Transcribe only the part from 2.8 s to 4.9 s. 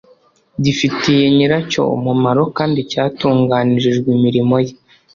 cyatunganirijwe imirimo ye